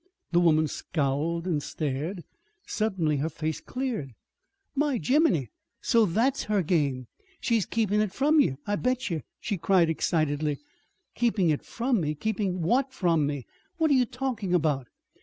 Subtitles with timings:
[0.31, 2.23] The woman scowled and stared.
[2.65, 4.13] Suddenly her face cleared.
[4.73, 5.51] "My Jiminy!
[5.79, 7.05] so that's her game!
[7.39, 10.57] She's keepin' it from ye, I bet ye," she cried excitedly.
[11.13, 12.15] "Keeping it from me!
[12.15, 13.45] Keeping what from me?
[13.77, 14.87] What are you talking about?"